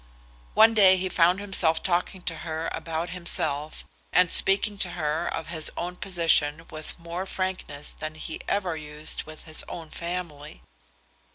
One 0.55 0.73
day 0.73 0.97
he 0.97 1.09
found 1.09 1.39
himself 1.39 1.83
talking 1.83 2.23
to 2.23 2.37
her 2.37 2.69
about 2.71 3.11
himself, 3.11 3.85
and 4.11 4.31
speaking 4.31 4.79
to 4.79 4.89
her 4.97 5.27
of 5.27 5.49
his 5.49 5.71
own 5.77 5.95
position 5.97 6.65
with 6.71 6.97
more 6.97 7.27
frankness 7.27 7.91
than 7.91 8.15
he 8.15 8.41
ever 8.47 8.75
used 8.75 9.25
with 9.25 9.43
his 9.43 9.63
own 9.67 9.91
family. 9.91 10.63